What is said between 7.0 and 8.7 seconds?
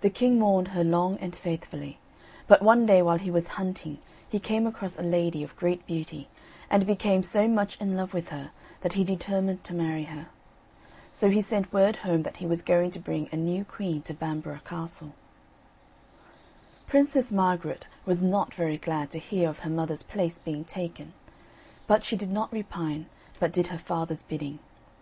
so much in love with her